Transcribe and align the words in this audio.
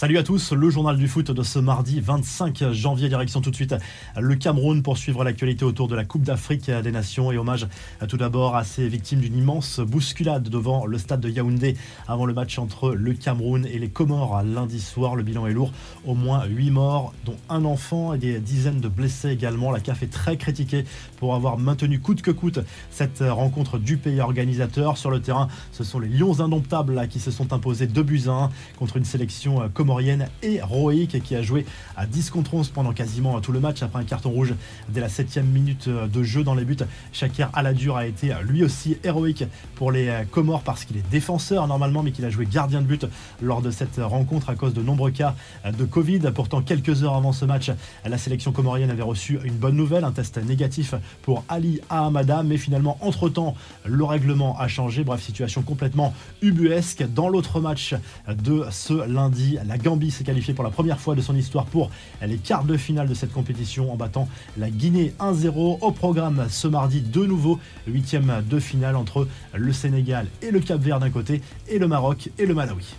Salut 0.00 0.16
à 0.16 0.22
tous, 0.22 0.52
le 0.52 0.70
journal 0.70 0.96
du 0.96 1.06
foot 1.08 1.30
de 1.30 1.42
ce 1.42 1.58
mardi 1.58 2.00
25 2.00 2.72
janvier, 2.72 3.10
direction 3.10 3.42
tout 3.42 3.50
de 3.50 3.54
suite 3.54 3.74
le 4.18 4.34
Cameroun 4.34 4.82
pour 4.82 4.96
suivre 4.96 5.24
l'actualité 5.24 5.66
autour 5.66 5.88
de 5.88 5.94
la 5.94 6.06
Coupe 6.06 6.22
d'Afrique 6.22 6.70
des 6.70 6.90
Nations 6.90 7.30
et 7.30 7.36
hommage 7.36 7.68
tout 8.08 8.16
d'abord 8.16 8.56
à 8.56 8.64
ces 8.64 8.88
victimes 8.88 9.20
d'une 9.20 9.36
immense 9.36 9.78
bousculade 9.78 10.48
devant 10.48 10.86
le 10.86 10.96
stade 10.96 11.20
de 11.20 11.28
Yaoundé 11.28 11.76
avant 12.08 12.24
le 12.24 12.32
match 12.32 12.58
entre 12.58 12.92
le 12.92 13.12
Cameroun 13.12 13.66
et 13.66 13.78
les 13.78 13.90
Comores 13.90 14.42
lundi 14.42 14.80
soir. 14.80 15.16
Le 15.16 15.22
bilan 15.22 15.46
est 15.46 15.52
lourd, 15.52 15.70
au 16.06 16.14
moins 16.14 16.46
8 16.46 16.70
morts, 16.70 17.12
dont 17.26 17.36
un 17.50 17.66
enfant 17.66 18.14
et 18.14 18.18
des 18.18 18.40
dizaines 18.40 18.80
de 18.80 18.88
blessés 18.88 19.28
également. 19.28 19.70
La 19.70 19.80
CAF 19.80 20.02
est 20.02 20.10
très 20.10 20.38
critiquée 20.38 20.86
pour 21.18 21.34
avoir 21.34 21.58
maintenu 21.58 22.00
coûte 22.00 22.22
que 22.22 22.30
coûte 22.30 22.60
cette 22.90 23.20
rencontre 23.20 23.76
du 23.76 23.98
pays 23.98 24.22
organisateur. 24.22 24.96
Sur 24.96 25.10
le 25.10 25.20
terrain, 25.20 25.48
ce 25.72 25.84
sont 25.84 25.98
les 25.98 26.08
Lions 26.08 26.40
indomptables 26.40 27.06
qui 27.08 27.20
se 27.20 27.30
sont 27.30 27.52
imposés 27.52 27.86
2 27.86 28.02
buts 28.02 28.22
à 28.28 28.30
1 28.30 28.50
contre 28.78 28.96
une 28.96 29.04
sélection 29.04 29.68
comorienne 29.90 30.28
héroïque 30.40 31.20
qui 31.20 31.34
a 31.34 31.42
joué 31.42 31.66
à 31.96 32.06
10 32.06 32.30
contre 32.30 32.54
11 32.54 32.68
pendant 32.68 32.92
quasiment 32.92 33.40
tout 33.40 33.50
le 33.50 33.58
match 33.58 33.82
après 33.82 33.98
un 33.98 34.04
carton 34.04 34.30
rouge 34.30 34.54
dès 34.88 35.00
la 35.00 35.08
7 35.08 35.38
minute 35.38 35.88
de 35.88 36.22
jeu 36.22 36.44
dans 36.44 36.54
les 36.54 36.64
buts. 36.64 36.76
Shakir 37.12 37.50
Aladur 37.54 37.96
a 37.96 38.06
été 38.06 38.32
lui 38.46 38.62
aussi 38.62 38.98
héroïque 39.02 39.42
pour 39.74 39.90
les 39.90 40.08
Comores 40.30 40.62
parce 40.62 40.84
qu'il 40.84 40.96
est 40.96 41.10
défenseur 41.10 41.66
normalement 41.66 42.04
mais 42.04 42.12
qu'il 42.12 42.24
a 42.24 42.30
joué 42.30 42.46
gardien 42.46 42.82
de 42.82 42.86
but 42.86 43.04
lors 43.42 43.62
de 43.62 43.72
cette 43.72 43.96
rencontre 43.96 44.48
à 44.48 44.54
cause 44.54 44.74
de 44.74 44.80
nombreux 44.80 45.10
cas 45.10 45.34
de 45.76 45.84
Covid. 45.84 46.20
Pourtant 46.32 46.62
quelques 46.62 47.02
heures 47.02 47.16
avant 47.16 47.32
ce 47.32 47.44
match, 47.44 47.72
la 48.04 48.16
sélection 48.16 48.52
comorienne 48.52 48.90
avait 48.90 49.02
reçu 49.02 49.40
une 49.42 49.54
bonne 49.54 49.74
nouvelle, 49.74 50.04
un 50.04 50.12
test 50.12 50.38
négatif 50.38 50.94
pour 51.22 51.42
Ali 51.48 51.80
Ahamada 51.90 52.44
mais 52.44 52.58
finalement 52.58 52.96
entre-temps 53.00 53.56
le 53.84 54.04
règlement 54.04 54.56
a 54.56 54.68
changé. 54.68 55.02
Bref, 55.02 55.20
situation 55.20 55.62
complètement 55.62 56.14
ubuesque. 56.42 57.04
Dans 57.12 57.28
l'autre 57.28 57.60
match 57.60 57.96
de 58.28 58.64
ce 58.70 59.04
lundi, 59.08 59.58
Gambie 59.82 60.10
s'est 60.10 60.24
qualifiée 60.24 60.54
pour 60.54 60.64
la 60.64 60.70
première 60.70 61.00
fois 61.00 61.14
de 61.14 61.20
son 61.20 61.36
histoire 61.36 61.66
pour 61.66 61.90
les 62.22 62.36
quarts 62.36 62.64
de 62.64 62.76
finale 62.76 63.08
de 63.08 63.14
cette 63.14 63.32
compétition 63.32 63.92
en 63.92 63.96
battant 63.96 64.28
la 64.58 64.70
Guinée 64.70 65.12
1-0. 65.20 65.78
Au 65.80 65.92
programme 65.92 66.46
ce 66.48 66.68
mardi, 66.68 67.00
de 67.00 67.24
nouveau 67.24 67.58
huitième 67.86 68.42
de 68.48 68.58
finale 68.58 68.96
entre 68.96 69.26
le 69.54 69.72
Sénégal 69.72 70.26
et 70.42 70.50
le 70.50 70.60
Cap 70.60 70.80
Vert 70.80 71.00
d'un 71.00 71.10
côté 71.10 71.40
et 71.68 71.78
le 71.78 71.88
Maroc 71.88 72.30
et 72.38 72.46
le 72.46 72.54
Malawi. 72.54 72.94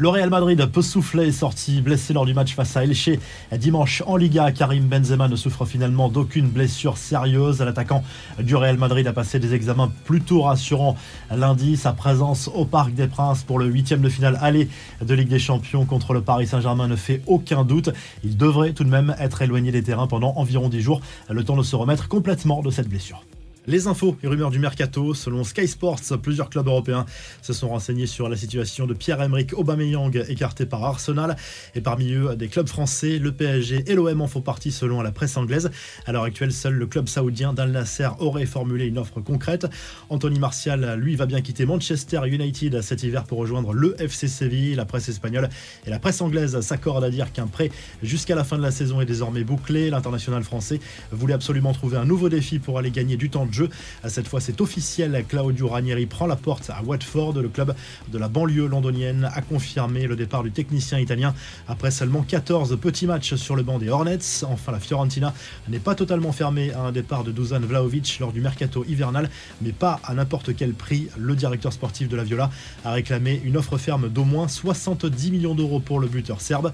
Le 0.00 0.08
Real 0.08 0.30
Madrid 0.30 0.64
peut 0.72 0.80
souffler, 0.80 1.30
sorti 1.30 1.82
blessé 1.82 2.14
lors 2.14 2.24
du 2.24 2.32
match 2.32 2.54
face 2.54 2.74
à 2.74 2.84
Elche 2.84 3.10
dimanche 3.52 4.02
en 4.06 4.16
Liga. 4.16 4.50
Karim 4.50 4.84
Benzema 4.84 5.28
ne 5.28 5.36
souffre 5.36 5.66
finalement 5.66 6.08
d'aucune 6.08 6.48
blessure 6.48 6.96
sérieuse. 6.96 7.60
L'attaquant 7.60 8.02
du 8.38 8.56
Real 8.56 8.78
Madrid 8.78 9.06
a 9.06 9.12
passé 9.12 9.38
des 9.38 9.52
examens 9.52 9.92
plutôt 10.06 10.40
rassurants 10.40 10.96
lundi. 11.30 11.76
Sa 11.76 11.92
présence 11.92 12.48
au 12.54 12.64
Parc 12.64 12.94
des 12.94 13.08
Princes 13.08 13.42
pour 13.42 13.58
le 13.58 13.66
huitième 13.66 14.00
de 14.00 14.08
finale 14.08 14.38
aller 14.40 14.70
de 15.04 15.12
Ligue 15.12 15.28
des 15.28 15.38
Champions 15.38 15.84
contre 15.84 16.14
le 16.14 16.22
Paris 16.22 16.46
Saint-Germain 16.46 16.88
ne 16.88 16.96
fait 16.96 17.20
aucun 17.26 17.66
doute. 17.66 17.90
Il 18.24 18.38
devrait 18.38 18.72
tout 18.72 18.84
de 18.84 18.88
même 18.88 19.14
être 19.18 19.42
éloigné 19.42 19.70
des 19.70 19.82
terrains 19.82 20.06
pendant 20.06 20.32
environ 20.36 20.70
10 20.70 20.80
jours, 20.80 21.02
le 21.28 21.44
temps 21.44 21.58
de 21.58 21.62
se 21.62 21.76
remettre 21.76 22.08
complètement 22.08 22.62
de 22.62 22.70
cette 22.70 22.88
blessure. 22.88 23.22
Les 23.70 23.86
infos 23.86 24.16
et 24.24 24.26
rumeurs 24.26 24.50
du 24.50 24.58
mercato, 24.58 25.14
selon 25.14 25.44
Sky 25.44 25.68
Sports, 25.68 26.00
plusieurs 26.20 26.50
clubs 26.50 26.66
européens 26.66 27.06
se 27.40 27.52
sont 27.52 27.68
renseignés 27.68 28.08
sur 28.08 28.28
la 28.28 28.34
situation 28.34 28.88
de 28.88 28.94
Pierre-Emerick 28.94 29.56
Aubameyang 29.56 30.24
écarté 30.28 30.66
par 30.66 30.82
Arsenal 30.82 31.36
et 31.76 31.80
parmi 31.80 32.12
eux 32.12 32.34
des 32.34 32.48
clubs 32.48 32.66
français, 32.66 33.18
le 33.18 33.30
PSG 33.30 33.84
et 33.86 33.94
l'OM 33.94 34.22
en 34.22 34.26
font 34.26 34.40
partie 34.40 34.72
selon 34.72 35.02
la 35.02 35.12
presse 35.12 35.36
anglaise. 35.36 35.70
À 36.04 36.10
l'heure 36.10 36.24
actuelle, 36.24 36.50
seul 36.50 36.74
le 36.74 36.86
club 36.88 37.06
saoudien 37.06 37.52
d'Al 37.52 37.70
Nasser 37.70 38.08
aurait 38.18 38.44
formulé 38.44 38.86
une 38.86 38.98
offre 38.98 39.20
concrète. 39.20 39.68
Anthony 40.08 40.40
Martial, 40.40 40.96
lui, 40.98 41.14
va 41.14 41.26
bien 41.26 41.40
quitter 41.40 41.64
Manchester 41.64 42.22
United 42.26 42.80
cet 42.80 43.04
hiver 43.04 43.22
pour 43.22 43.38
rejoindre 43.38 43.72
le 43.72 43.94
FC 44.02 44.26
Séville. 44.26 44.74
La 44.74 44.84
presse 44.84 45.08
espagnole 45.08 45.48
et 45.86 45.90
la 45.90 46.00
presse 46.00 46.20
anglaise 46.20 46.60
s'accordent 46.60 47.04
à 47.04 47.10
dire 47.10 47.32
qu'un 47.32 47.46
prêt 47.46 47.70
jusqu'à 48.02 48.34
la 48.34 48.42
fin 48.42 48.58
de 48.58 48.62
la 48.62 48.72
saison 48.72 49.00
est 49.00 49.06
désormais 49.06 49.44
bouclé. 49.44 49.90
L'international 49.90 50.42
français 50.42 50.80
voulait 51.12 51.34
absolument 51.34 51.72
trouver 51.72 51.98
un 51.98 52.04
nouveau 52.04 52.28
défi 52.28 52.58
pour 52.58 52.76
aller 52.76 52.90
gagner 52.90 53.16
du 53.16 53.30
temps 53.30 53.46
jeu. 53.52 53.59
Cette 54.06 54.28
fois, 54.28 54.40
c'est 54.40 54.60
officiel. 54.60 55.24
Claudio 55.28 55.68
Ranieri 55.68 56.06
prend 56.06 56.26
la 56.26 56.36
porte 56.36 56.70
à 56.70 56.82
Watford. 56.82 57.34
Le 57.34 57.48
club 57.48 57.74
de 58.12 58.18
la 58.18 58.28
banlieue 58.28 58.66
londonienne 58.66 59.30
a 59.34 59.42
confirmé 59.42 60.06
le 60.06 60.16
départ 60.16 60.42
du 60.42 60.50
technicien 60.50 60.98
italien 60.98 61.34
après 61.68 61.90
seulement 61.90 62.22
14 62.22 62.78
petits 62.80 63.06
matchs 63.06 63.34
sur 63.34 63.56
le 63.56 63.62
banc 63.62 63.78
des 63.78 63.88
Hornets. 63.88 64.18
Enfin, 64.44 64.72
la 64.72 64.80
Fiorentina 64.80 65.34
n'est 65.68 65.78
pas 65.78 65.94
totalement 65.94 66.32
fermée 66.32 66.72
à 66.72 66.80
un 66.80 66.92
départ 66.92 67.24
de 67.24 67.32
Dusan 67.32 67.60
Vlaovic 67.60 68.18
lors 68.20 68.32
du 68.32 68.40
mercato 68.40 68.84
hivernal, 68.88 69.30
mais 69.62 69.72
pas 69.72 70.00
à 70.04 70.14
n'importe 70.14 70.54
quel 70.56 70.74
prix. 70.74 71.08
Le 71.16 71.34
directeur 71.36 71.72
sportif 71.72 72.08
de 72.08 72.16
la 72.16 72.24
Viola 72.24 72.50
a 72.84 72.92
réclamé 72.92 73.40
une 73.44 73.56
offre 73.56 73.78
ferme 73.78 74.08
d'au 74.08 74.24
moins 74.24 74.48
70 74.48 75.30
millions 75.30 75.54
d'euros 75.54 75.80
pour 75.80 76.00
le 76.00 76.08
buteur 76.08 76.40
serbe. 76.40 76.72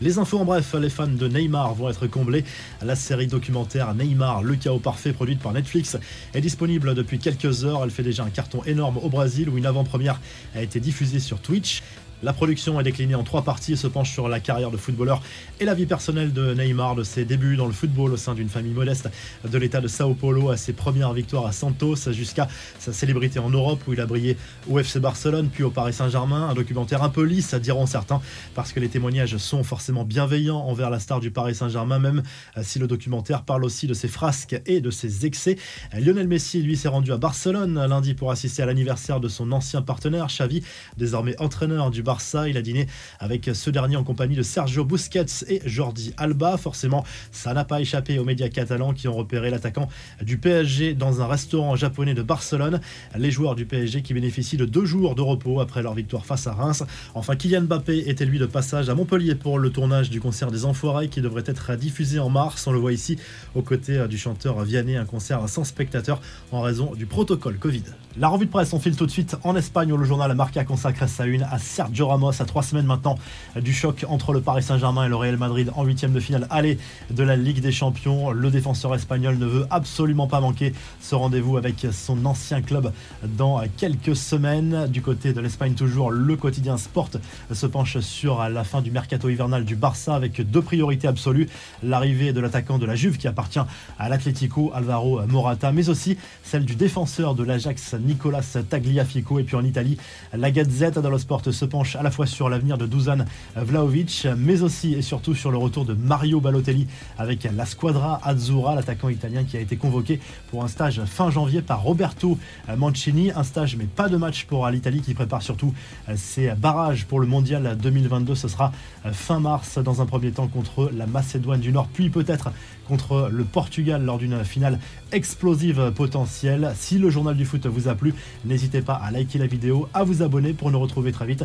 Les 0.00 0.18
infos 0.18 0.38
en 0.38 0.44
bref, 0.44 0.76
les 0.80 0.90
fans 0.90 1.08
de 1.08 1.26
Neymar 1.26 1.74
vont 1.74 1.90
être 1.90 2.06
comblés. 2.06 2.44
La 2.82 2.94
série 2.94 3.26
documentaire 3.26 3.94
Neymar, 3.94 4.44
le 4.44 4.54
chaos 4.54 4.78
parfait, 4.78 5.12
produite 5.12 5.40
par 5.40 5.52
Netflix, 5.52 5.96
est 6.34 6.40
disponible 6.40 6.94
depuis 6.94 7.18
quelques 7.18 7.64
heures. 7.64 7.82
Elle 7.84 7.90
fait 7.90 8.02
déjà 8.02 8.24
un 8.24 8.30
carton 8.30 8.62
énorme 8.64 8.98
au 8.98 9.08
Brésil 9.08 9.48
où 9.48 9.58
une 9.58 9.66
avant-première 9.66 10.20
a 10.54 10.62
été 10.62 10.80
diffusée 10.80 11.20
sur 11.20 11.40
Twitch. 11.40 11.82
La 12.24 12.32
production 12.32 12.80
est 12.80 12.82
déclinée 12.82 13.14
en 13.14 13.22
trois 13.22 13.42
parties 13.42 13.74
et 13.74 13.76
se 13.76 13.86
penche 13.86 14.10
sur 14.10 14.28
la 14.28 14.40
carrière 14.40 14.72
de 14.72 14.76
footballeur 14.76 15.22
et 15.60 15.64
la 15.64 15.74
vie 15.74 15.86
personnelle 15.86 16.32
de 16.32 16.52
Neymar, 16.52 16.96
de 16.96 17.04
ses 17.04 17.24
débuts 17.24 17.54
dans 17.54 17.66
le 17.66 17.72
football 17.72 18.12
au 18.12 18.16
sein 18.16 18.34
d'une 18.34 18.48
famille 18.48 18.72
modeste 18.72 19.08
de 19.48 19.56
l'état 19.56 19.80
de 19.80 19.86
Sao 19.86 20.14
Paulo 20.14 20.50
à 20.50 20.56
ses 20.56 20.72
premières 20.72 21.12
victoires 21.12 21.46
à 21.46 21.52
Santos 21.52 22.10
jusqu'à 22.10 22.48
sa 22.80 22.92
célébrité 22.92 23.38
en 23.38 23.50
Europe 23.50 23.80
où 23.86 23.92
il 23.92 24.00
a 24.00 24.06
brillé 24.06 24.36
au 24.68 24.80
FC 24.80 24.98
Barcelone 24.98 25.48
puis 25.52 25.62
au 25.62 25.70
Paris 25.70 25.92
Saint-Germain. 25.92 26.48
Un 26.48 26.54
documentaire 26.54 27.04
un 27.04 27.08
peu 27.08 27.22
lisse, 27.22 27.54
diront 27.54 27.86
certains, 27.86 28.20
parce 28.56 28.72
que 28.72 28.80
les 28.80 28.88
témoignages 28.88 29.36
sont 29.36 29.62
forcément 29.62 30.04
bienveillants 30.04 30.58
envers 30.66 30.90
la 30.90 30.98
star 30.98 31.20
du 31.20 31.30
Paris 31.30 31.54
Saint-Germain, 31.54 32.00
même 32.00 32.24
si 32.62 32.80
le 32.80 32.88
documentaire 32.88 33.44
parle 33.44 33.64
aussi 33.64 33.86
de 33.86 33.94
ses 33.94 34.08
frasques 34.08 34.60
et 34.66 34.80
de 34.80 34.90
ses 34.90 35.24
excès. 35.24 35.56
Lionel 35.92 36.26
Messi, 36.26 36.62
lui, 36.62 36.76
s'est 36.76 36.88
rendu 36.88 37.12
à 37.12 37.16
Barcelone 37.16 37.86
lundi 37.86 38.14
pour 38.14 38.32
assister 38.32 38.62
à 38.62 38.66
l'anniversaire 38.66 39.20
de 39.20 39.28
son 39.28 39.52
ancien 39.52 39.82
partenaire, 39.82 40.26
Xavi, 40.26 40.64
désormais 40.96 41.40
entraîneur 41.40 41.92
du 41.92 42.02
Barça. 42.08 42.48
Il 42.48 42.56
a 42.56 42.62
dîné 42.62 42.86
avec 43.20 43.50
ce 43.52 43.68
dernier 43.68 43.96
en 43.96 44.02
compagnie 44.02 44.34
de 44.34 44.42
Sergio 44.42 44.82
Busquets 44.82 45.44
et 45.46 45.60
Jordi 45.66 46.14
Alba. 46.16 46.56
Forcément, 46.56 47.04
ça 47.32 47.52
n'a 47.52 47.66
pas 47.66 47.82
échappé 47.82 48.18
aux 48.18 48.24
médias 48.24 48.48
catalans 48.48 48.94
qui 48.94 49.08
ont 49.08 49.14
repéré 49.14 49.50
l'attaquant 49.50 49.90
du 50.22 50.38
PSG 50.38 50.94
dans 50.94 51.20
un 51.20 51.26
restaurant 51.26 51.76
japonais 51.76 52.14
de 52.14 52.22
Barcelone. 52.22 52.80
Les 53.18 53.30
joueurs 53.30 53.56
du 53.56 53.66
PSG 53.66 54.00
qui 54.00 54.14
bénéficient 54.14 54.56
de 54.56 54.64
deux 54.64 54.86
jours 54.86 55.16
de 55.16 55.20
repos 55.20 55.60
après 55.60 55.82
leur 55.82 55.92
victoire 55.92 56.24
face 56.24 56.46
à 56.46 56.54
Reims. 56.54 56.82
Enfin, 57.14 57.36
Kylian 57.36 57.64
Mbappé 57.64 58.08
était 58.08 58.24
lui 58.24 58.38
de 58.38 58.46
passage 58.46 58.88
à 58.88 58.94
Montpellier 58.94 59.34
pour 59.34 59.58
le 59.58 59.68
tournage 59.68 60.08
du 60.08 60.18
concert 60.18 60.50
des 60.50 60.64
Enfoirés 60.64 61.08
qui 61.08 61.20
devrait 61.20 61.44
être 61.44 61.76
diffusé 61.76 62.20
en 62.20 62.30
mars. 62.30 62.66
On 62.66 62.72
le 62.72 62.78
voit 62.78 62.94
ici 62.94 63.18
aux 63.54 63.60
côtés 63.60 64.08
du 64.08 64.16
chanteur 64.16 64.64
Vianney, 64.64 64.96
un 64.96 65.04
concert 65.04 65.46
sans 65.46 65.64
spectateurs 65.64 66.22
en 66.52 66.62
raison 66.62 66.94
du 66.94 67.04
protocole 67.04 67.58
Covid. 67.58 67.82
La 68.16 68.28
revue 68.28 68.46
de 68.46 68.50
presse, 68.50 68.72
on 68.72 68.80
file 68.80 68.96
tout 68.96 69.06
de 69.06 69.10
suite 69.10 69.36
en 69.44 69.54
Espagne 69.54 69.92
où 69.92 69.96
le 69.98 70.04
journal 70.04 70.34
Marca 70.34 70.64
consacre 70.64 71.06
sa 71.06 71.26
une 71.26 71.42
à 71.42 71.58
Sergio 71.58 71.97
Ramos 72.02 72.40
à 72.40 72.44
trois 72.44 72.62
semaines 72.62 72.86
maintenant 72.86 73.16
du 73.56 73.72
choc 73.72 74.04
entre 74.08 74.32
le 74.32 74.40
Paris 74.40 74.62
Saint-Germain 74.62 75.06
et 75.06 75.08
le 75.08 75.16
Real 75.16 75.36
Madrid 75.36 75.70
en 75.76 75.84
huitième 75.84 76.12
de 76.12 76.20
finale 76.20 76.46
aller 76.50 76.78
de 77.10 77.22
la 77.22 77.36
Ligue 77.36 77.60
des 77.60 77.72
Champions. 77.72 78.30
Le 78.30 78.50
défenseur 78.50 78.94
espagnol 78.94 79.38
ne 79.38 79.46
veut 79.46 79.66
absolument 79.70 80.26
pas 80.26 80.40
manquer 80.40 80.72
ce 81.00 81.14
rendez-vous 81.14 81.56
avec 81.56 81.86
son 81.92 82.24
ancien 82.24 82.62
club 82.62 82.92
dans 83.36 83.62
quelques 83.76 84.16
semaines. 84.16 84.86
Du 84.88 85.02
côté 85.02 85.32
de 85.32 85.40
l'Espagne 85.40 85.74
toujours, 85.74 86.10
le 86.10 86.36
quotidien 86.36 86.76
Sport 86.76 87.10
se 87.52 87.66
penche 87.66 87.98
sur 88.00 88.48
la 88.48 88.64
fin 88.64 88.80
du 88.82 88.90
mercato 88.90 89.28
hivernal 89.28 89.64
du 89.64 89.76
Barça 89.76 90.14
avec 90.14 90.40
deux 90.40 90.62
priorités 90.62 91.08
absolues. 91.08 91.48
L'arrivée 91.82 92.32
de 92.32 92.40
l'attaquant 92.40 92.78
de 92.78 92.86
la 92.86 92.94
Juve 92.94 93.16
qui 93.16 93.28
appartient 93.28 93.60
à 93.98 94.08
l'Atlético 94.08 94.70
Alvaro 94.74 95.22
Morata, 95.26 95.72
mais 95.72 95.88
aussi 95.88 96.18
celle 96.42 96.64
du 96.64 96.76
défenseur 96.76 97.34
de 97.34 97.42
l'Ajax 97.42 97.94
Nicolas 97.94 98.42
Tagliafico. 98.68 99.38
Et 99.38 99.44
puis 99.44 99.56
en 99.56 99.64
Italie, 99.64 99.98
la 100.32 100.50
Gazette 100.50 100.98
dello 100.98 101.18
Sport 101.18 101.42
se 101.50 101.64
penche 101.64 101.87
à 101.96 102.02
la 102.02 102.10
fois 102.10 102.26
sur 102.26 102.48
l'avenir 102.48 102.78
de 102.78 102.86
Dusan 102.86 103.24
Vlaovic, 103.56 104.26
mais 104.36 104.62
aussi 104.62 104.94
et 104.94 105.02
surtout 105.02 105.34
sur 105.34 105.50
le 105.50 105.58
retour 105.58 105.84
de 105.84 105.94
Mario 105.94 106.40
Balotelli 106.40 106.86
avec 107.18 107.48
la 107.54 107.66
Squadra 107.66 108.20
Azzurra, 108.24 108.74
l'attaquant 108.74 109.08
italien 109.08 109.44
qui 109.44 109.56
a 109.56 109.60
été 109.60 109.76
convoqué 109.76 110.20
pour 110.50 110.64
un 110.64 110.68
stage 110.68 111.02
fin 111.04 111.30
janvier 111.30 111.62
par 111.62 111.82
Roberto 111.82 112.38
Mancini. 112.76 113.30
Un 113.34 113.44
stage 113.44 113.76
mais 113.76 113.84
pas 113.86 114.08
de 114.08 114.16
match 114.16 114.44
pour 114.44 114.68
l'Italie 114.68 115.00
qui 115.00 115.14
prépare 115.14 115.42
surtout 115.42 115.72
ses 116.16 116.50
barrages 116.54 117.06
pour 117.06 117.20
le 117.20 117.26
mondial 117.26 117.76
2022. 117.80 118.34
Ce 118.34 118.48
sera 118.48 118.72
fin 119.12 119.40
mars 119.40 119.78
dans 119.78 120.02
un 120.02 120.06
premier 120.06 120.30
temps 120.30 120.48
contre 120.48 120.90
la 120.96 121.06
Macédoine 121.06 121.60
du 121.60 121.72
Nord, 121.72 121.88
puis 121.92 122.10
peut-être 122.10 122.50
contre 122.86 123.28
le 123.30 123.44
Portugal 123.44 124.02
lors 124.02 124.16
d'une 124.16 124.44
finale 124.44 124.78
explosive 125.12 125.92
potentielle. 125.94 126.72
Si 126.74 126.98
le 126.98 127.10
journal 127.10 127.36
du 127.36 127.44
foot 127.44 127.66
vous 127.66 127.88
a 127.88 127.94
plu, 127.94 128.14
n'hésitez 128.46 128.80
pas 128.80 128.94
à 128.94 129.10
liker 129.10 129.38
la 129.38 129.46
vidéo, 129.46 129.88
à 129.92 130.04
vous 130.04 130.22
abonner 130.22 130.54
pour 130.54 130.70
nous 130.70 130.80
retrouver 130.80 131.12
très 131.12 131.26
vite 131.26 131.44